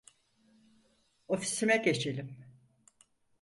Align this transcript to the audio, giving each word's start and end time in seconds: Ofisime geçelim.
Ofisime 1.27 1.77
geçelim. 1.77 2.37